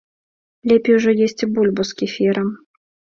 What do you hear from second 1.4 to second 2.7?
бульбу з кефірам.